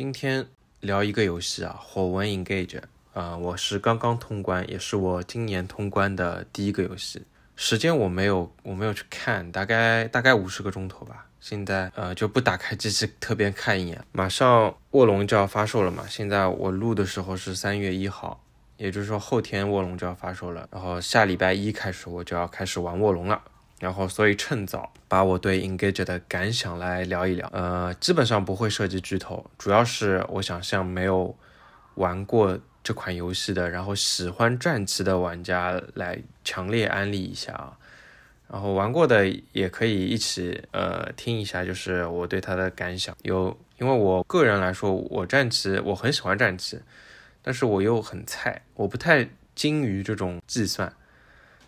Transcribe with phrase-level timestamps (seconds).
[0.00, 0.46] 今天
[0.80, 2.80] 聊一个游戏啊，火纹 Engage
[3.12, 7.20] 啊，我是刚刚通关，也是我今年通关的第一个游戏。
[7.54, 11.26] 时间我没有，我没有去看，大概大概五十个钟头吧。
[11.38, 14.02] 现在呃就不打开机器特别看一眼。
[14.12, 18.42] 马上卧龙就要发售了嘛，现在我录的时候是三月一号，
[18.78, 23.42] 也就是说后天卧龙就要发售了，然后下礼拜一开始我就要开始玩卧龙了。
[23.80, 27.48] 然后，所以趁早把我对 Engage 的感想来聊一聊。
[27.50, 31.34] 呃，基本上不会涉及剧透，主要是我想向没有
[31.94, 37.78] 玩过这款游戏的，然后喜欢战棋的玩家来强烈安利一下啊。
[38.52, 43.16] 然后玩过的也可以一起呃听一下，就是我对它的感想。
[43.22, 46.78] 有，因为我个人来说，我战棋我很喜欢战棋，
[47.40, 50.92] 但是我又很菜，我不太精于这种计算。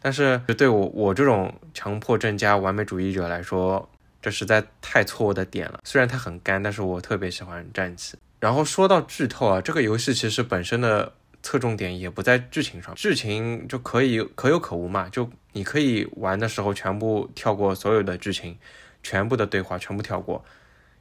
[0.02, 3.88] 但是对我我这种强迫症加完美主义者来说，
[4.20, 5.78] 这实在太错误的点了。
[5.84, 8.18] 虽然它很干，但是我特别喜欢战棋。
[8.40, 15.08] 然后说到剧透啊，这个游戏其实本身的侧重点也不在剧情上，剧情就可以可有可无嘛。
[15.08, 18.58] 就你可以玩的时候全部跳过所有的剧情，
[19.04, 20.44] 全部的对话全部跳过，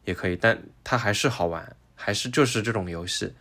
[0.06, 0.36] 也可以。
[0.36, 3.34] 但它还是好玩，还是就是这种游戏。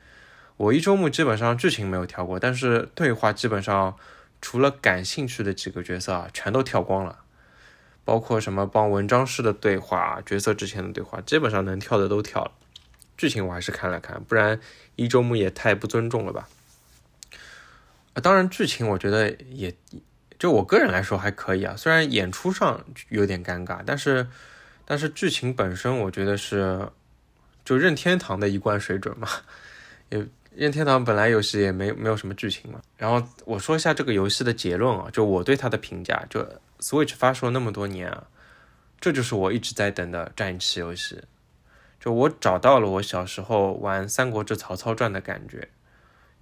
[0.56, 3.94] 我一周目基本上剧情没有跳过，但是对话基本上。
[4.42, 7.20] 除了感兴趣的几个角色啊，全都跳光了，
[8.04, 12.52] 包括什么帮文章式的对话、角色之前的对话，基本上能跳的都跳了。
[13.16, 14.58] 剧情我还是看了看，不然
[14.96, 16.48] 一周目也太不尊重了吧。
[18.14, 19.74] 啊，当然剧情我觉得也
[20.38, 24.26] 就我个人来说还可以啊，虽然演出上有点尴尬，但是
[24.86, 26.88] 但是剧情本身我觉得是
[27.64, 29.28] 就任天堂的一贯水准嘛，
[30.08, 30.26] 也。
[30.60, 36.46] 任天堂本来游戏也没没有什么剧情嘛，然后我说一下这个游戏的结论啊，就我对它的评价，就
[36.80, 38.24] Switch 发售了那么多年啊，
[39.00, 41.22] 这就是我一直在等的战棋游戏，
[41.98, 45.66] 就我找到了我小时候玩《三国志曹操传》的感觉，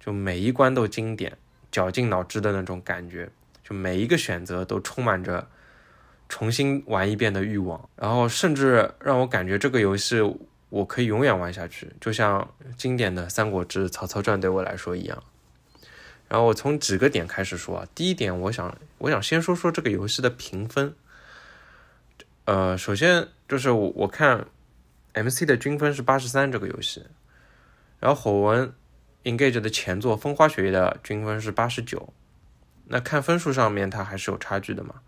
[0.01, 1.37] 就每一关都经典，
[1.71, 3.29] 绞尽脑汁的那种感觉，
[3.63, 5.47] 就每一个选择都充满着
[6.27, 10.17] 重新玩一遍的欲望，然后甚至让我感觉这个游戏。
[10.69, 15.23] 我可以永远玩下去，就像经典的《三国志·曹操传》对我来说一样。
[16.27, 20.93] 然后我从几个点开始说啊，第一点，我想我想先说说这个游戏的评分。
[22.45, 24.45] 呃，首先就是我我看
[25.15, 27.03] MC 的均分是八十三，这个游戏，
[27.99, 28.71] 然后火纹
[29.23, 32.13] Engage 的前作《风花雪月》的均分是八十九，
[32.85, 35.01] 那看分数上面它还是有差距的嘛。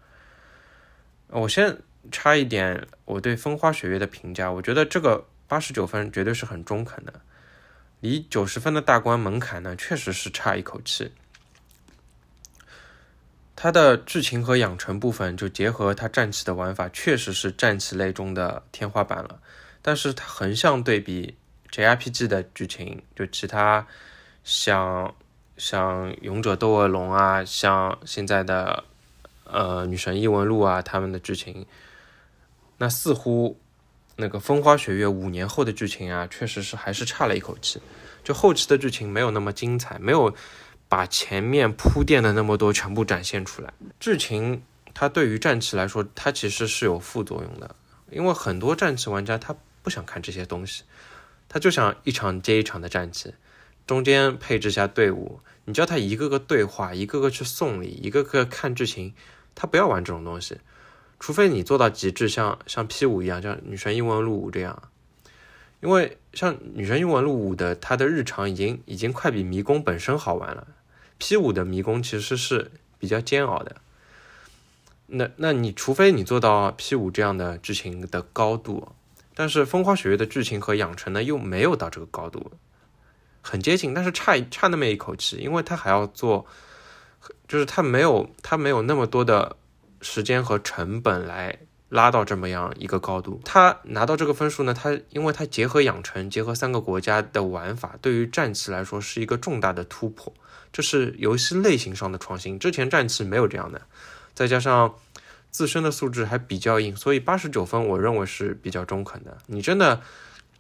[1.28, 1.78] 我先
[2.12, 5.28] 插一点我对《风花雪月》的评价，我觉得这个。
[5.52, 7.12] 八十九分绝对是很中肯的，
[8.00, 11.12] 离九十分的大关门槛呢，确实是差一口气。
[13.54, 19.42] 它的剧情和养成部分，就结合它战棋的玩法，确实是战棋类中的天花板了。
[19.82, 21.36] 但是它横向对比
[21.70, 23.86] JRPG 的剧情，就其他
[24.46, 25.14] 像
[25.58, 28.86] 像勇者斗恶龙啊，像现在的
[29.44, 31.66] 呃女神异闻录啊，他们的剧情，
[32.78, 33.60] 那似乎。
[34.16, 37.82] 那个风花雪月五年后的剧情啊，确实是还是差了一口气，
[38.24, 40.34] 就后期的剧情没有那么精彩，没有
[40.88, 43.74] 把前面铺垫的那么多全部展现出来。
[44.00, 44.62] 剧情
[44.94, 47.76] 它对于战棋来说，它其实是有副作用的，
[48.12, 50.84] 因为很多战棋玩家他不想看这些东西，
[51.48, 53.34] 他就想一场接一场的战棋，
[53.88, 59.14] 中间配置下队伍，你叫他一个个对话，一个个去送礼，一个个看剧情，
[59.56, 60.58] 他不要玩这种东西。
[61.22, 64.90] 除非你做到极致，像像 P 五一样，像《女神异闻录五》这样，
[65.80, 70.66] 因为像《女神异闻录五》的，它的日常已经已经快比迷宫本身好玩了。
[71.20, 73.76] P 五的迷宫其实是比较煎熬的。
[75.06, 78.92] 那那你除非你做到 P 五这样的剧情的高度，
[79.36, 82.52] 但是《风花雪月》的剧情和养成呢又没有到这个高度，
[83.44, 86.48] 很接近，但是差差那么一口气，因为它还要做，
[87.48, 89.56] 就是它没有它没有那么多的。
[90.02, 94.74] 时间和成本来拉到这么样一个高度，他拿到这个分数呢？
[94.74, 100.34] 他因为他结合养成，结合三个国家的玩法，对于战棋来说是一个重大的突破，
[100.72, 102.58] 这是游戏类型上的创新。
[102.58, 103.82] 之前战棋没有这样的，
[104.34, 104.96] 再加上
[105.50, 109.38] 自身的素质还比较硬，所以八十九分我认为是比较中肯的。
[109.48, 110.02] 你真的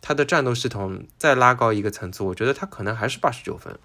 [0.02, 3.80] 他的战斗系统再拉高一个层次，我觉得他可能还是八十九分。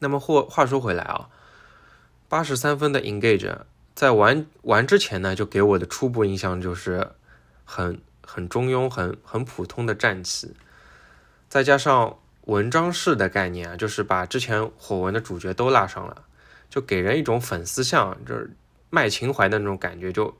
[0.00, 1.30] 那么话话说回来啊，
[2.28, 3.60] 八十三分的 Engage。
[3.96, 7.12] 在玩玩之前呢，就给我的初步印象就是
[7.64, 10.54] 很很中庸、很很普通的战棋，
[11.48, 16.24] 再加上文章式的概念啊，就是把之前火文的主角都拉上了，
[16.68, 18.54] 就给人一种粉丝像，就是
[18.90, 20.36] 卖情怀的那种感觉，就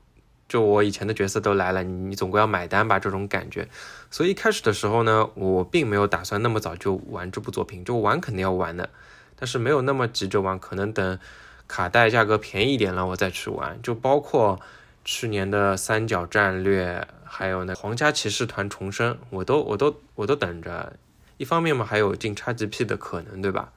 [0.47, 3.67] 就我以前的角色都来了，你你总归要买单吧，这种感觉。
[4.11, 8.87] 所以一开始的时候呢，我并没有打算那么早就玩这部作品，就玩肯定要玩的，
[9.35, 11.19] 但是没有那么急着玩，可能等
[11.67, 13.79] 卡带价格便宜一点了，我再去玩。
[13.81, 14.59] 就包括
[15.03, 20.93] 去年的三角战略，还有那皇家骑士团重生，我都我都我都等着。
[21.37, 23.71] 一方面嘛，还有进 XGP 的可能，对吧？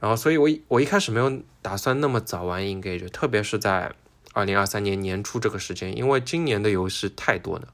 [0.00, 3.92] 然后，所以我我一开始没有打算那么早玩 Engage，特别是在
[4.32, 7.68] 二零二三年年初这个时间，因为今年的游戏太多了。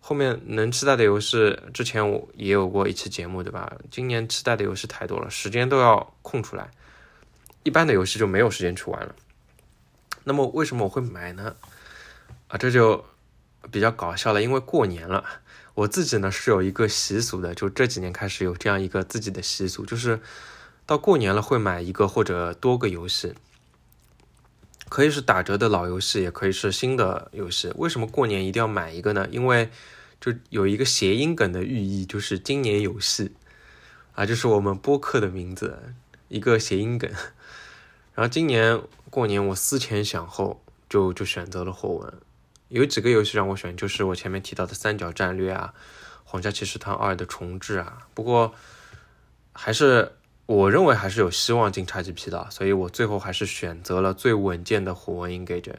[0.00, 3.72] 后面能期待的游戏，之前我也有过一期节目，对吧？
[3.90, 6.70] 今年期待的游戏太多了，时间都要空出来，
[7.62, 9.14] 一般的游戏就没有时间去玩了。
[10.24, 11.56] 那么为什么我会买呢？
[12.48, 13.04] 啊，这就
[13.70, 15.24] 比较搞笑了，因为过年了，
[15.74, 20.20] 我自己呢是有一个习俗的，就这几年开始有这样一个自己的习俗，就是。
[20.84, 23.34] 到过年了会买一个或者多个游戏，
[24.88, 27.72] 可以是打折的老游戏，也可以是新的游戏。
[27.76, 29.28] 为什么过年一定要买一个呢？
[29.30, 29.70] 因为
[30.20, 33.32] 就有一个谐音梗的寓意，就是今年有戏
[34.16, 35.94] 啊，就是我们播客的名字，
[36.26, 37.08] 一个谐音梗。
[38.14, 38.80] 然后今年
[39.10, 42.12] 过年我思前想后，就就选择了火纹。
[42.68, 45.74] 有几个游戏让我选，就是我前面提到的三角战略啊，
[46.24, 48.06] 皇家骑士团二的重置啊。
[48.14, 48.54] 不过
[49.52, 50.12] 还是。
[50.46, 55.72] 我认为还是有希望进 XGP 的，所以我最后还是选择了最稳健的火纹 Engage，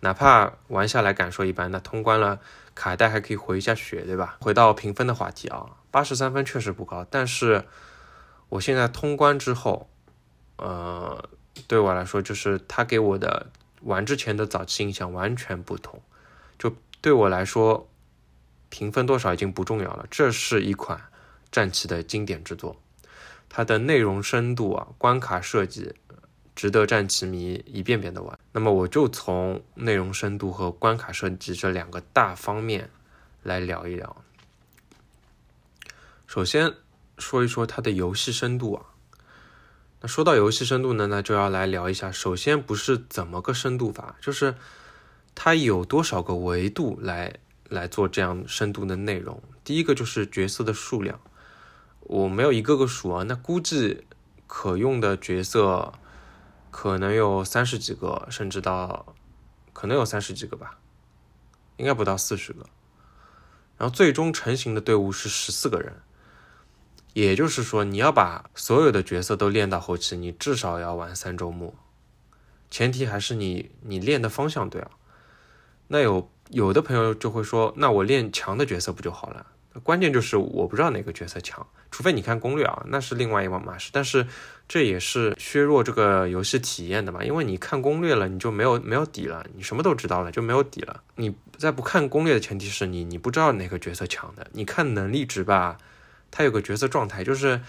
[0.00, 2.38] 哪怕玩下来感受一般，那通关了
[2.74, 4.36] 卡带还可以回一下血，对吧？
[4.40, 7.64] 回到评分的话题啊，八十三分确实不高，但是
[8.50, 9.90] 我现在通关之后，
[10.56, 11.28] 呃，
[11.66, 13.50] 对我来说就是它给我的
[13.82, 16.00] 玩之前的早期印象完全不同，
[16.58, 17.88] 就对我来说
[18.68, 21.00] 评分多少已经不重要了，这是一款
[21.52, 22.76] 战棋的经典之作。
[23.48, 25.94] 它的内容深度啊，关卡设计
[26.56, 28.38] 值得战棋迷一遍遍的玩。
[28.52, 32.90] 那么我就从内容深度和关卡设计这两个大方面
[33.42, 34.16] 来聊一聊。
[36.26, 36.74] 首先
[37.16, 38.86] 说一说它的游戏深度啊。
[40.06, 42.12] 说到游戏深度呢，那就要来聊一下。
[42.12, 44.54] 首先不是怎么个深度法，就是
[45.34, 49.42] 它有多少个维度来来做这样深度的内容。
[49.62, 51.20] 第一个就是角色的数量。
[52.00, 54.04] 我没有一个个数啊，那估计
[54.46, 55.94] 可用的角色
[56.70, 59.14] 可能有三十几个，甚至到
[59.72, 60.76] 可能有三十几个吧，
[61.78, 62.66] 应该不到四十个。
[63.78, 66.02] 然后最终成型的队伍是十四个人，
[67.14, 71.74] 也就是说，你要把所有的角色都练到后期，你至少要玩三周目。
[72.70, 74.90] 前提还是你你练的方向对啊。
[75.88, 79.46] 那有有的朋友就会说，那我练强的角色不就好了？
[79.82, 83.90] 关键就是我不知道哪个角色强，除非你看攻略啊，那是另外一码事。
[83.92, 84.24] 但是
[84.68, 91.02] 这也是削弱这个游戏体验的嘛，因为你看攻略了，你就没有没有底了，你什么都知道了就没有底了。
[91.16, 95.76] 你在不看攻略的前提是你你不知道哪个角色强的，你看能力值吧，
[96.36, 97.60] 他有个角色状态，就是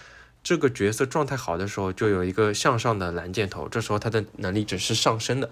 [0.44, 5.52] 这个角色状态好的时候就有一个向上的蓝箭头，这时候他的能力值是上升的。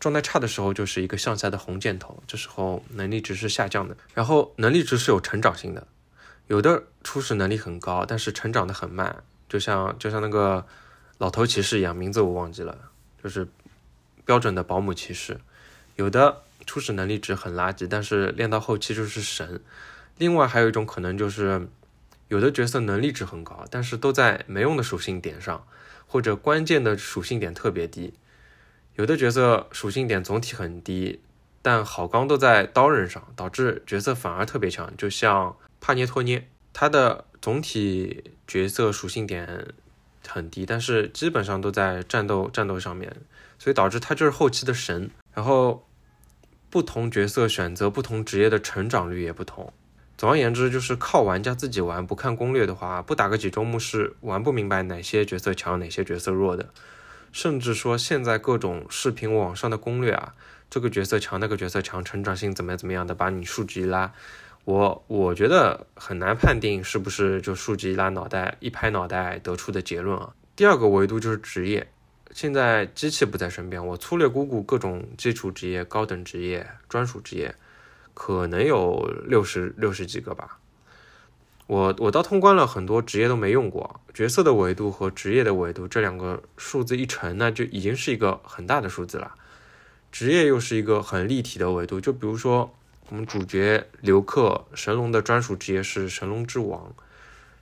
[0.00, 3.94] 状态差的时候就是一个向下的红箭头，这时候能力值是下降的。
[4.14, 5.86] 然后能力值是有成长性的，
[6.46, 10.66] 有的初始能力很高，但是成长的很慢，就像就像那个
[11.18, 12.78] 老头骑士一样，名字我忘记了，
[13.22, 13.46] 就是
[14.24, 15.38] 标准的保姆骑士。
[15.96, 19.60] 有的初始能力值很垃圾，但是练到后期就是神。
[20.18, 21.68] 另外还有一种可能就是，
[22.28, 25.66] 有的角色能力值很高，但是都在没用的属性点上，
[26.06, 28.14] 或者关键的属性点特别低。
[28.96, 31.20] 有的角色属性点总体很低，
[31.62, 34.92] 但好钢都在刀刃上，导致角色反而特别强。
[34.96, 39.74] 就像帕涅托涅，他的总体角色属性点
[40.26, 43.14] 很低，但是基本上都在战斗战斗上面，
[43.58, 45.10] 所以导致他就是后期的神。
[45.34, 45.86] 然后
[46.70, 49.72] 不同角色选择不同职业的成长率也不同。
[50.18, 56.70] 总而言之，就是靠玩家自己玩，不看攻略的话，不打个几周目是玩不明白哪些角色强，哪些角色弱的。
[57.32, 60.34] 甚至说，现在各种视频网上的攻略啊，
[60.70, 64.10] 这个角色强，那个角色强，成长性怎么怎么样的，把你数值一拉，
[64.64, 70.32] 我我觉得很难判定是不是就数值一拉，脑袋一拍脑袋得出的结论啊。
[70.54, 71.86] 第二个维度就是职业，
[72.30, 77.54] 现在机器不在身边，我粗略估估各种基础职业、高等职业、专属职业，
[78.16, 80.58] 可能有六十六十几个吧。
[81.66, 89.34] 我我到通关了很多职业都没用过，角色的维度和职业的维度这两个数字一乘，那就已经是一个很大的数字了。
[90.10, 92.72] 职业又是一个很立体的维度，就比如说
[93.10, 96.94] 我们主角刘克神龙的专属职业是神龙之王，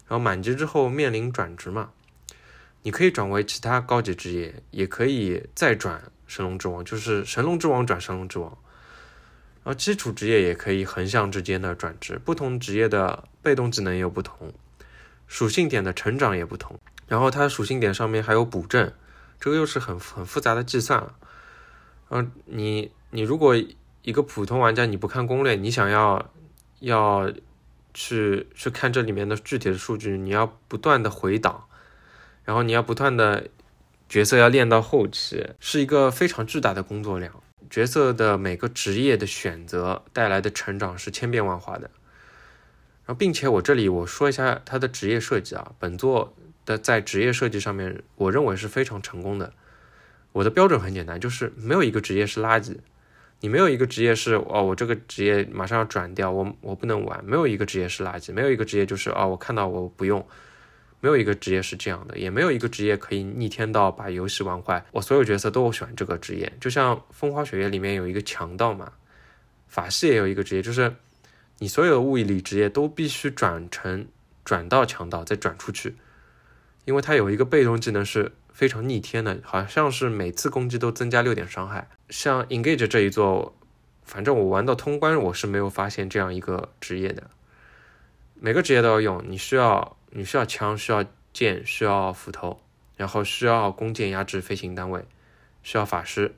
[0.06, 1.90] 然后满级之后面临转职嘛，
[2.82, 8.56] 你可以转为其他高级职业，也可以再转神龙之王，就是神龙之王转神龙之王。
[9.64, 14.52] 然后基础职业也可以横向之间的转职，不同职业的被动技能也有不同，
[15.26, 16.78] 属性点的成长也不同。
[17.08, 18.92] 然后它属性点上面还有补正，
[19.40, 21.14] 这个又是很很复杂的计算了。
[22.10, 23.54] 嗯，你你如果
[24.02, 26.30] 一个普通玩家你不看攻略，你想要
[26.80, 27.32] 要
[27.94, 31.64] 去去看这里面的具体的数据，你要不断的回档，
[32.44, 33.48] 然后你要不断的
[34.08, 37.32] 角色要练到后期，是一个非常巨大的工作量。
[37.70, 41.90] 角色的每个职业的选择带来的成长是千变万化的，
[43.04, 49.52] 然后并且我这里我说一下他的职业设计啊，本作的在职业设计上面，我认为是非常成功的。
[50.32, 52.76] 我的标准很简单，就是没有一个职业是垃圾，
[53.40, 60.26] 你没有一个职业是哦，我这个职业马上要转掉，我我不能玩，没有一个职业是垃圾，没有一个职业就是哦，我看到我不用。
[61.04, 64.82] 没有一个职业是这样的，也没有一个职业可以逆天到把游戏玩坏。
[64.90, 68.90] 我所有角色都喜欢这个职业，就像《风花雪月》里面有一个强盗嘛，
[69.68, 70.96] 法师也有一个职业，就是
[71.58, 74.08] 你所有的物理职业都必须转成
[74.46, 75.94] 转到强盗，再转出去，
[76.86, 81.90] 因为它有一个被动技能是非常逆天的，好像是每次攻击都增加六点伤害。
[82.08, 83.54] 像 Engage 这一座，
[84.04, 87.28] 反正我玩到通关，我是没有发现这样一个职业的。
[88.40, 89.98] 每个职业都要用，你需要。
[90.16, 92.60] 你需要枪，需要剑，需要斧头，
[92.96, 95.04] 然后需要弓箭压制飞行单位，
[95.64, 96.36] 需要法师，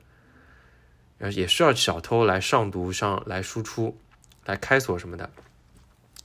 [1.19, 3.95] 然后也需要小偷来上毒、上来输出、
[4.45, 5.29] 来开锁什么的。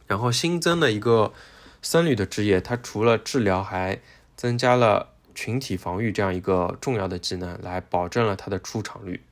[0.07, 1.35] 然后新增的一个
[1.83, 4.01] 僧侣的职业，它除了治疗，还
[4.35, 9.23] 增加了群体防御这样一个重要的技能，来保证了它的出场率。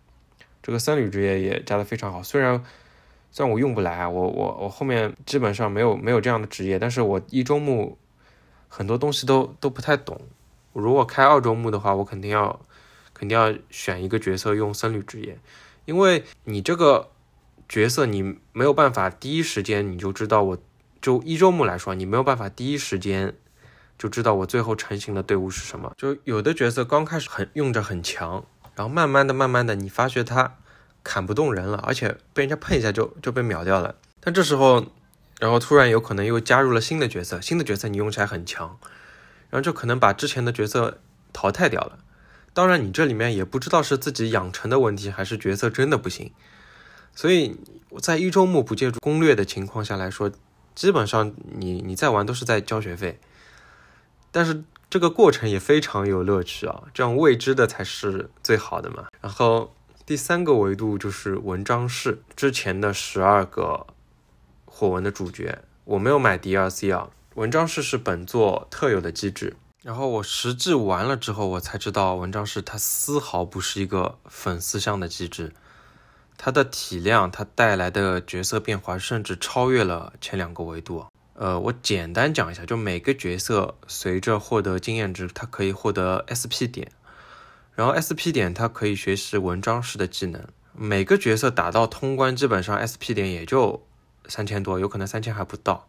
[0.63, 2.63] 这个僧侣职业也加的非常好，虽然
[3.31, 7.97] 虽然我用不来啊，我我我后面基本上没有没有这样的职业，但是我一周目。
[8.71, 10.19] 很多东西都都不太懂。
[10.73, 12.61] 如果开二周目的话，我肯定要
[13.13, 15.37] 肯定要选一个角色用僧侣职业，
[15.85, 17.11] 因为你这个
[17.69, 20.59] 角色你没有办法第一时间你就知道，我
[21.03, 23.35] 就一周目来说，你没有办法第一时间
[23.99, 25.93] 就知道我最后成型的队伍是什么。
[25.99, 28.45] 就有的角色刚开始很用着很强，
[28.77, 30.57] 然后慢慢的、慢慢的，你发觉他
[31.03, 33.97] 砍不动人了，而且被人家碰一下就就被秒掉了。
[34.21, 34.87] 但这时候。
[35.41, 38.79] 然后突然有可能又加入了新的角色，新的角色你用起来很强，
[39.49, 41.01] 然后就可能把之前的角色
[41.33, 41.99] 淘汰掉了。
[42.53, 46.31] 当然，你这里面也不知道是自己养成的问题，还是角色真的不行。
[47.15, 47.57] 所以
[48.01, 50.31] 在一周目不借助攻略的情况下来说，
[50.75, 53.19] 基本上你你在玩都是在交学费。
[54.31, 59.07] 但是这个过程也非常有乐趣啊，这样未知的才是最好的嘛。
[59.23, 63.87] 然后第三个维度就是文章室之前的十二个。
[64.81, 67.11] 火纹的主角，我没有买 DLC 啊。
[67.35, 75.53] 文章室是本作特有的机制，然后我实际玩了之后，我才知道文章室它丝毫不是一个粉丝向的机制，
[76.39, 81.05] 它的体量，它带来的角色变化，甚至超越了前两个维度。
[81.35, 86.91] 呃，我简单讲一下，就每个角色随着获得经验值，它可以获得 SP 点，
[87.75, 90.43] 然后 SP 点它可以学习文章式的技能。
[90.73, 93.85] 每个角色打到通关，基本上 SP 点也就。
[94.31, 95.89] 三千多，有可能三千还不到。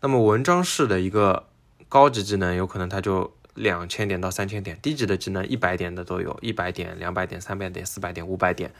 [0.00, 1.46] 那么文章式的一个
[1.88, 8.72] 高级技能，有可能它就两千点到三千点；低级的技能一百点的都有，一百点、两百点、三百点、四百点、五百点。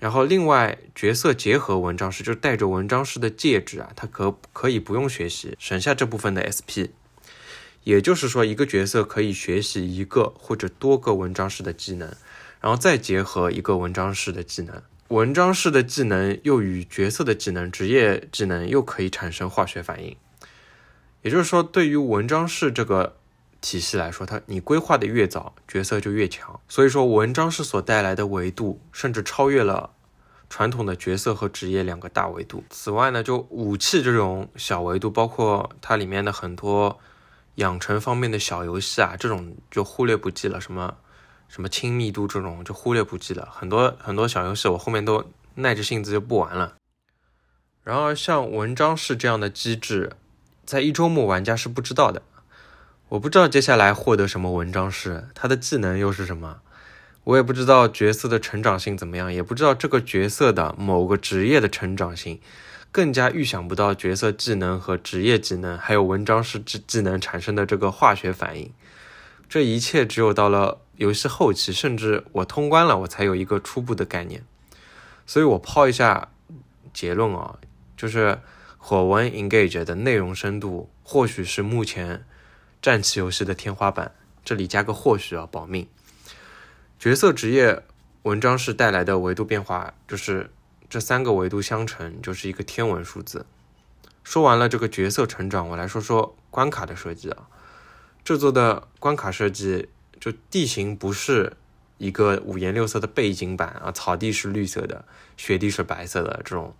[0.00, 6.90] 然后另外角色结合文章式，就是带着文章式的戒指啊，它可可以不用学习，省下这部分的 SP。
[7.84, 12.10] 也就是说，一个角色可以学习一个或者多个文章式的技能，
[12.60, 14.82] 然后再结合一个文章式的技能。
[15.08, 20.16] 文章式的技能又与角色的技能、职业技能又可以产生化学反应，
[21.20, 23.16] 也就是说，对于文章式这个
[23.60, 26.58] 体系来说，它你规划的越早，角色就越强。
[26.68, 29.90] 所以说，文章式所带来的维度甚至超越了
[30.48, 32.64] 传统的角色和职业两个大维度。
[32.70, 36.98] 此外呢，就武器这种小维度，包括它里面的很多
[37.56, 40.58] 养成方面的小游戏啊，这种就忽略不计了。
[40.58, 40.96] 什么？
[41.54, 46.74] 什么亲密度这种就忽略不计了，很多很多小游戏我后面都耐着性子就不玩了。
[47.84, 50.16] 然而像文章式这样的机制，
[50.66, 52.22] 在一周目玩家是不知道的。
[53.10, 56.58] 我不知道接下来获得什么文章式，他的技能又是什么，
[57.22, 62.40] 我也不知道角色的成长性怎么样，也不知道这个角色的某个职业的成长性，
[62.90, 68.72] 更加预想不到角色技能和职业技能还有文章式技技能产生的这个化学反应。
[69.48, 70.80] 这一切只有到了。
[70.96, 74.44] 游戏后期，甚至我通关了，我才有一个初步的概念。
[75.26, 76.30] 所以我抛一下
[76.92, 77.58] 结论啊，
[77.96, 78.40] 就是
[78.78, 82.24] 火纹 Engage 的内容深度或许是目前
[82.82, 84.14] 战棋游戏的天花板。
[84.44, 85.88] 这里加个或许啊，保命。
[86.98, 87.82] 角色职业
[88.22, 90.50] 文章是带来的维度变化，就是
[90.88, 93.46] 这三个维度相乘就是一个天文数字。
[94.22, 97.48] 说完了这个角色成长，我来说说关卡的设计啊。
[98.22, 99.88] 这座的关卡设计，
[100.20, 101.56] 就地形不是
[101.98, 105.04] 一个五颜六色的背景板啊，草地是绿色的，
[105.36, 106.74] 雪地是白色的这种。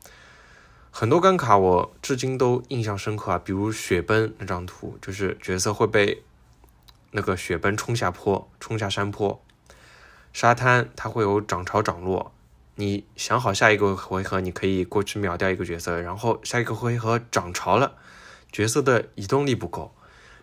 [0.91, 6.23] 很多关卡我至今都印象深刻啊，比如雪崩那张图，就是角色会被
[7.11, 9.43] 那个雪崩冲下坡，冲下山坡。
[10.33, 12.33] 沙滩它会有涨潮涨落，
[12.75, 17.97] 你想好下一个回合你可以过去秒掉一个角色，然后下一个回合涨潮了，
[18.51, 19.95] 角色的移动力不够，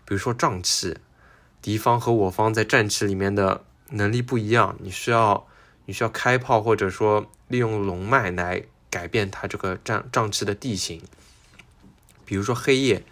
[0.06, 0.98] 比如说胀气，
[1.62, 5.48] 敌方和我方在战棋里面的能力不一样，你需要
[5.86, 8.63] 你需要开炮或者说利用龙脉来。
[8.91, 11.01] 改变它这个战战气的地形，
[12.25, 13.06] 比如说黑夜，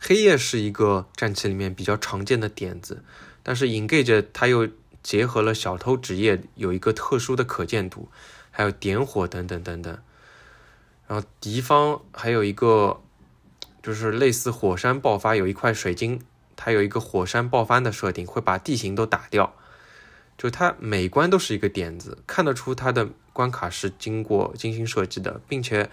[0.00, 3.04] 黑夜是一个战棋里面比较常见的点子，
[3.42, 4.66] 但是 Engage 它又
[5.02, 8.08] 结合了小偷职业有一个特殊的可见度，
[8.50, 9.98] 还有点火等等等等。
[11.06, 13.02] 然后敌方还有一个
[13.82, 16.22] 就是类似火山爆发，有一块水晶，
[16.66, 19.54] 它有一个火山爆发的设定，会把地形都打掉。
[20.36, 25.88] 就它每关都是一个点子，看得出它的关卡是经过精心设计的，并且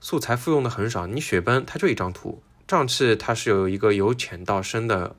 [0.00, 1.06] 素材复用的很少。
[1.06, 5.14] 你雪崩它就一张图，瘴气它是有一个由浅到深的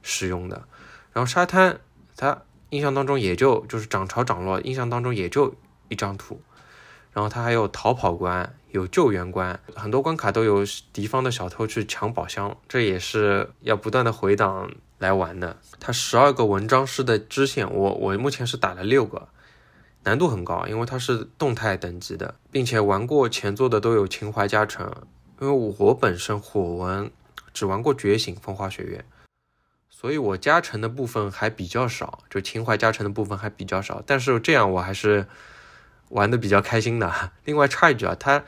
[0.00, 0.68] 使用的，
[1.12, 1.80] 然后沙滩
[2.14, 5.56] 它印象当中也就就是涨潮涨落，印象当中也就
[5.88, 6.40] 一张图，
[7.12, 14.70] 然后它还有逃跑关，有救援关，很多关卡都有敌方的小偷去抢宝箱，这也是要不断的回档。
[14.98, 19.26] 来玩的，它十二个文章师的支线，我我目前是打了六个，
[20.04, 24.88] 难度很高，因为它是动态等级的，并且玩过前作的都有情怀加成。
[25.40, 27.10] 因为我本身火纹
[27.52, 29.04] 只玩过觉醒风花雪月，
[29.90, 34.00] 所以我加成的部分还比较少，就情怀加成的部分还比较少。
[34.06, 35.26] 但是这样我还是
[36.12, 37.12] 玩的比较开心的。
[37.44, 38.42] 另外插一句啊，它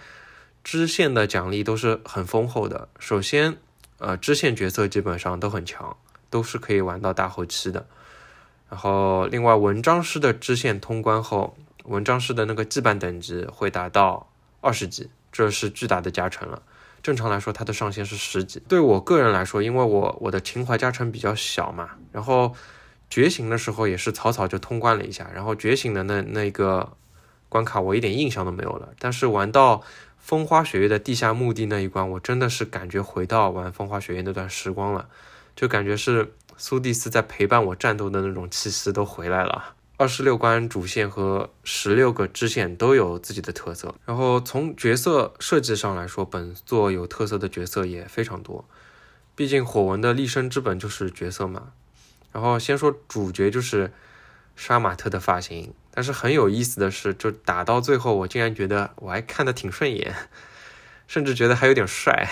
[0.63, 2.89] 支线的奖励都是很丰厚的。
[2.99, 3.59] 首先，
[3.99, 5.95] 呃，支线角色基本上都很强。
[6.31, 7.87] 都是可以玩到大后期的，
[8.69, 14.29] 然后另外文章师的支线通关后，文章师的那个羁绊等级会达到
[14.61, 16.61] 二十级，这是巨大的加成了。
[17.05, 18.61] 正常来说，它的上限是十级。
[18.67, 22.53] 对我个人来说，因为我我的情怀加成比较小嘛，然后
[23.09, 26.97] 觉醒的时候也是草草就通关了一下，然后觉醒的那那个
[27.55, 28.89] 关卡我一点印象都没有了。
[28.99, 29.81] 但是玩到
[30.19, 35.09] 风花雪月的地下墓地那一关，我真的是感觉回到玩风花雪月那段时光了。
[35.55, 39.77] 就感觉是苏蒂斯在陪伴我战斗的那种气息都回来了。
[39.97, 43.95] 二十六关主线和十六个支线都有自己的特色。
[44.05, 48.65] 然后从角色设计上来说，本作有特色的角色也非常多。
[49.37, 51.69] 毕竟火纹的立身之本就是角色嘛。
[52.33, 53.93] 然后先说主角就是
[54.57, 60.13] 杀马特的发型，但是很有意思的是，就打到最后，我竟然觉得我还看得挺顺眼，
[61.07, 62.29] 甚至觉得还有点帅。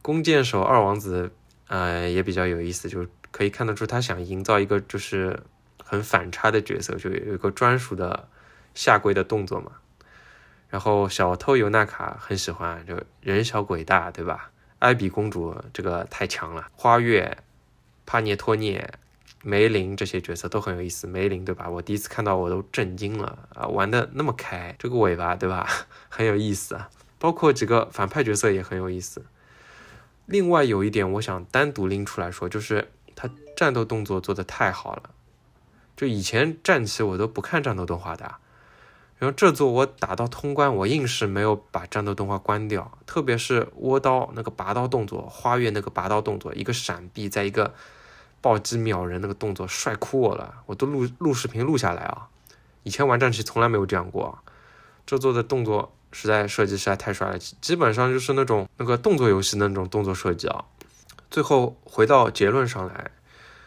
[0.00, 1.32] 弓箭手二王子。
[1.68, 5.42] 呃，也比较有意思，就可以看得出他想营造一个就是
[5.82, 8.28] 很反差的角色，就有一个专属的
[8.72, 9.72] 下跪的动作嘛。
[10.70, 14.52] 然后小偷尤娜卡很喜欢，就人小鬼大，对吧？
[14.78, 17.36] 艾比公主这个太强了，花月、
[18.06, 18.88] 帕涅托涅、
[19.46, 21.06] 梅林这些角色都很有意思。
[21.06, 21.70] 梅林对吧？
[21.70, 25.68] 我第一次看到我都震惊了啊，玩的那么开，这个尾巴对吧？
[26.10, 29.24] 很有意思啊，包括几个反派角色也很有意思。
[30.26, 35.10] 另外有一点，我想单独拎出来说，就是他战斗动作做的太好了。
[35.96, 38.24] 就以前战棋我都不看战斗动画的，
[39.18, 42.98] 然后这座我打到通关，我硬是没有把战斗动画关掉。
[43.06, 47.72] 特别是倭刀那个拔刀动作，花月那个拔刀动作，一个闪避，在一个
[48.46, 52.28] 暴击秒人那个动作，帅哭我了，我都录录视频录下来啊。
[52.84, 54.38] 以前玩战棋从来没有这样过，
[55.04, 55.92] 这座的动作。
[56.12, 60.64] 实在设计实在太帅了，基本上就是那种那个动作游戏的那种动作设计啊。
[61.30, 63.10] 最后回到结论上来，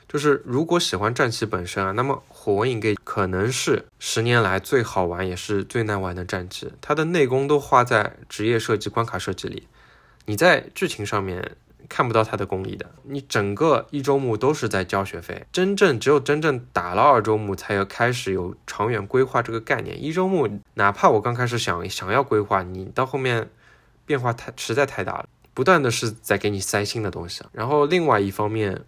[0.07, 9.67] 就是如果喜欢战棋本身啊，那么火纹影 e 可能是十年来最好玩也是最难玩的战棋，它的内功都花在职业设计、关卡设计里，
[10.25, 11.57] 你在剧情上面。
[11.89, 20.01] 看不到他的功力的，你整个一周目都是在交学费，真正只有真正打了二周目，才要开始有长远规划这个概念。
[20.01, 23.49] 一周目哪怕我刚开始想想要规划，你到后面
[24.05, 27.43] 变化太实在太大了，不断的是在给你塞新的东西。
[27.51, 28.83] 然后另外一方面，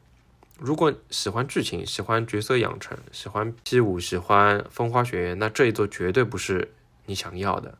[0.59, 6.71] 如果喜欢剧情、喜欢角色养成、喜欢 P 五、喜欢风花雪月，那这一座绝对不是
[7.07, 7.77] 你想要的，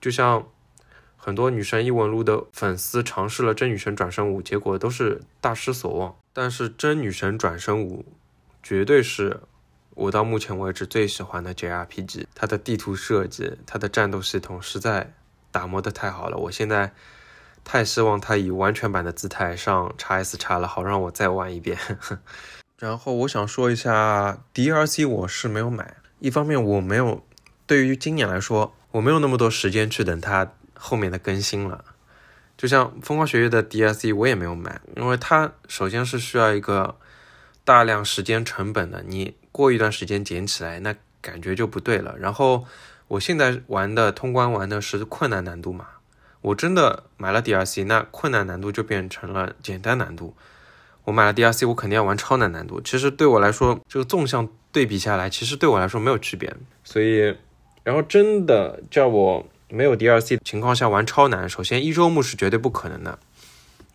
[0.00, 0.46] 就像。
[1.24, 6.14] 很多女神异闻录的粉丝尝试了真女神转生五，结果都是大失所望。
[6.34, 8.04] 但是真女神转生五
[8.62, 9.40] 绝对是
[9.94, 15.14] 我到目前为止最喜欢的 JRPG，它的地图设计、它的战斗系统实在
[15.50, 16.36] 打磨的太好了。
[16.36, 16.92] 我现在
[17.64, 21.78] 太希望它以完全版的姿态上 X S X 了，好让我再玩一遍。
[22.78, 25.96] 然后我想说一下 DLC，我是没有买。
[26.18, 27.24] 一方面我没有，
[27.66, 30.52] 对于今年来说，我没有那么多时间去等它
[30.84, 31.82] 后面的更新了。
[32.58, 36.96] 就像《风花雪月》的 DLC，我也没有买，因为它首先是需要一个
[37.64, 42.14] 大量时间成本的，你过一段时间捡起来，那感觉就不对了。
[42.18, 42.66] 然后
[43.08, 45.86] 我现在玩的通关玩的是困难难度嘛，
[46.42, 50.36] 我真的买了 DLC，那困难难度就变成了简单难度。
[51.04, 52.80] 我买了 DLC，我肯定要玩超难难度。
[52.80, 56.54] 其实对我来说，这个纵向对比下来，其实对我来说没有区别。
[56.84, 57.36] 所以，
[57.82, 63.18] 然后真的叫我没有 DLC 的情况下玩超难，首先一周目是绝对不可能的。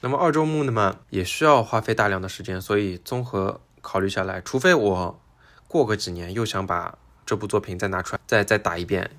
[0.01, 2.59] 那么二周目呢嘛，也需要花费大量的时间。
[2.61, 5.21] 所以综合考虑下来，除非我
[5.69, 9.09] 过个几年又想把这部作品再拿出来再再打一遍，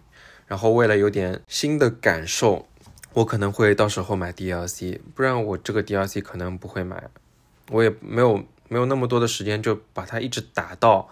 [0.46, 2.68] 然后为了有点新的感受，
[3.14, 7.09] 我可能会到时候买 DLC，不然我这个 DLC 可能不会买。
[7.70, 11.09] 我也没有没有那么多的时间，就把它一直打到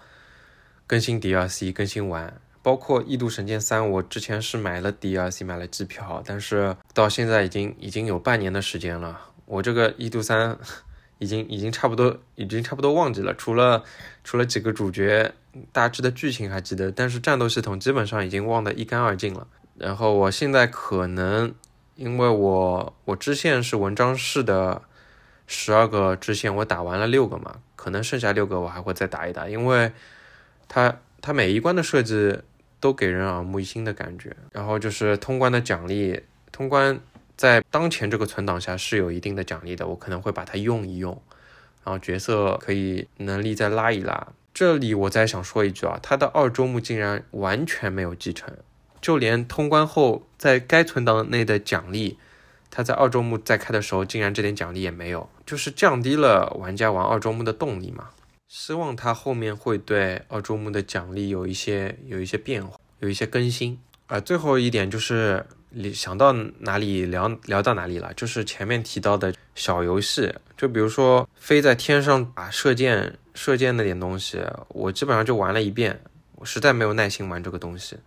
[0.86, 2.38] 更新 DLC 更新完。
[2.68, 9.18] 包括《异度神剑三》，我之前是买了 DLC 买了机票，但是到现在已经已经有半年的时间了。
[9.46, 10.50] 我这个《异度三》
[11.18, 13.82] 已经已经差不多已经差不多忘记了，除了
[14.22, 15.32] 除了几个主角
[15.72, 19.46] 大致的剧情还记得，但是战斗系统基本上已经忘得一干二净了。
[19.78, 21.54] 然后我现在可能
[21.94, 24.82] 因为我我支线是文章式的。
[25.50, 29.90] 十二个支线我打完了六个嘛，可能剩下六个我还会再打一打，因为
[30.68, 32.38] 它它每一关的设计
[32.80, 34.36] 都给人耳目一新的感觉。
[34.52, 36.20] 然后就是通关的奖励，
[36.52, 36.98] 通关
[37.36, 41.20] 在当前这个存档下是有一定的奖励的，我可能会把它用一用，
[41.84, 44.28] 然后角色可以能力再拉一拉。
[44.52, 48.52] 这里我再想说一句啊，他的二周目竟然完全没有继承，
[49.00, 52.18] 就连通关后在该存档内的奖励。
[52.70, 58.10] 他在二周目再开的时候，竟然这点奖励也没有，就是降低了玩家玩二周目的动力嘛。
[58.48, 63.78] 希望他后面会对澳洲木的奖励有一些有一些变化，有一些更新。
[64.06, 76.00] 啊，最后一点就是你想到哪里聊聊到哪里了，就是前面提到的小游戏，就比如说飞在天上打射箭射箭那点东西，我基本上就玩了一遍，
[76.36, 77.98] 我实在没有耐心玩这个东西。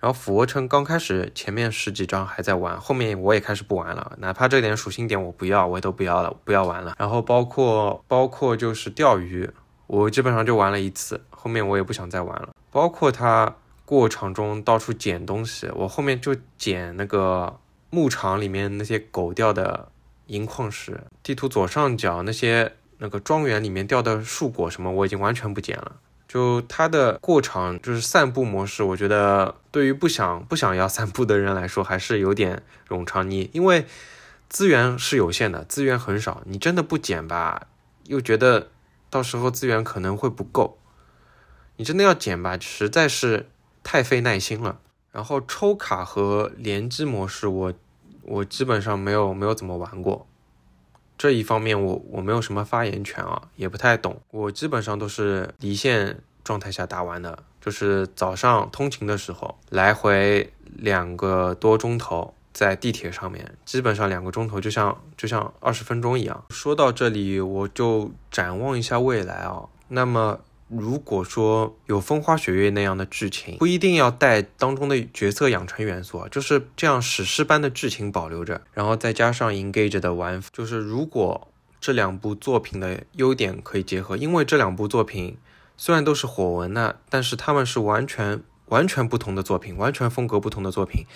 [0.00, 6.94] 然后俯卧撑刚开始前面十几章还在玩，后面我也开始不玩了，哪怕这点属性点我不要，我也都不要了，不要玩了。
[6.98, 9.50] 然后包括包括就是钓鱼，
[9.88, 12.50] 我基本上就玩了一次，后面我也不想再玩了。
[12.70, 17.58] 包括他过场中到处捡东西，我后面就捡那个
[17.90, 19.88] 牧场里面那些狗掉的
[20.26, 25.96] 银矿石，地图左上角那些那个庄园里面掉的树果什么，我已经完全不捡了。
[26.28, 33.30] 就它的过场就是散步模式，我觉得对于不想不想要散步的人来说还是有点冗长。
[33.30, 33.86] 你因为
[34.50, 37.68] 资源是有限的，资源很少，你真的不捡吧，
[38.04, 38.68] 又觉得
[39.10, 40.78] 到时候资源可能会不够。
[41.76, 43.48] 你真的要捡吧，实在是
[43.82, 44.80] 太费耐心了。
[45.12, 47.72] 然后抽卡和联机模式，我
[48.22, 50.26] 我基本上没有没有怎么玩过。
[51.16, 54.20] 这一方面我我没有什么发言权啊，也不太懂。
[54.30, 66.44] 我基本上都是离线状态下打完的，就是早上通勤的时候，来回两个多钟头，在地铁上面，基本上两个钟头就像就像二十分钟一样。
[66.50, 70.40] 说到这里，我就展望一下未来啊，那么。
[70.70, 81.48] 如果说有风花雪月那样的剧情，不一定要带当中的角色养成元素啊，就是这样史诗般的剧情保留着，然后再加上 engage 的玩，就是如果
[81.80, 85.38] 这两部作品的优点可以结合，因为这两部作品
[85.78, 91.06] 虽然都是火文那，但是他们是完全完全不同的作品，完全风格不同的作品，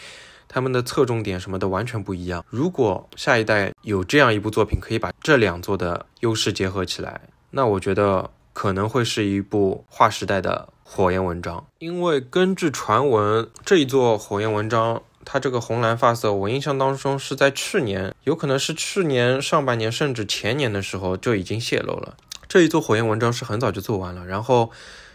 [0.52, 2.44] 他们的侧重点什么的完全不一样。
[2.48, 8.30] 如果下一代有这样一部作品，可以把这两座的优势结合起来，那我觉得。
[8.54, 22.14] 可能会是一部划时代的火焰文章，因为根据传闻，这一座火焰文章，它这个红蓝发色，我印象当中是在去年，有可能是去年上半年，甚至前年的时候就已经泄露了。
[22.46, 24.70] 这一座火焰文章是很早就做完了，然后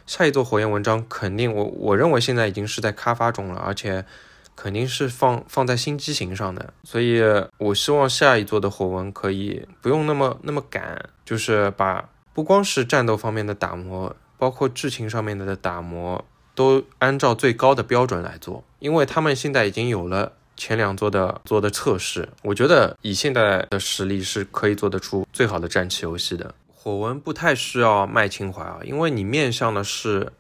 [0.08, 4.04] 下一座火焰文章肯定，我我认为现在已经是在开发中了，而且
[4.58, 7.24] 肯定是放放在新机型上的，所以
[7.60, 12.10] 我希望下一座的火纹可以不用那么那么赶，就是把。
[12.34, 18.64] 不光是战斗方面的打磨，包括剧情上面的打磨，都按照最高的标准来做。
[18.78, 26.54] 因为他们现在已经有了前两座的做的测试，我觉得以现在的实力是可以做得出最好的战棋游戏的。
[26.72, 30.32] 火纹不太需要卖情怀啊，因为你面向的是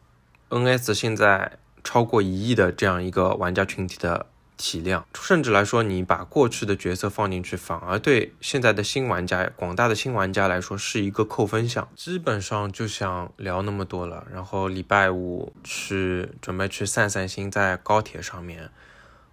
[0.51, 1.53] NS 现在
[1.87, 4.25] 超过一亿的这样一个玩家群体的
[4.57, 11.87] 体量，甚至来说，你把过去的角色放进去，反而对现在的新玩家、广大的新玩家来说是一个扣分项。
[11.95, 18.69] 基本上就想聊那么多了，然后礼拜五去准备去散散心，在高铁上面，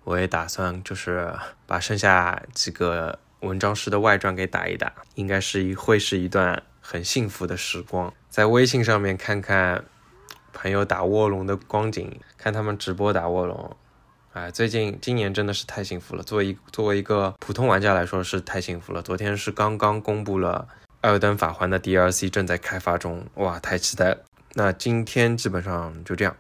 [0.05, 1.35] 我也打算就是
[1.67, 8.15] 把剩下几个文章式的外传给打一打，应该是一会是一段很幸福的时光。
[8.31, 9.85] 在微信上面看看
[10.55, 13.77] 朋友打卧龙的光景，看他们直播打卧龙。
[14.33, 16.23] 哎，最近今年真的是太幸福了。
[16.23, 19.03] 作为作为一个普通玩家来说，是太幸福了。
[19.03, 20.67] 昨天是刚刚公布了
[21.03, 24.19] 《艾尔登法环》的 DLC 正在开发中，哇，太期待了。
[24.55, 26.35] 那今天基本上就这样。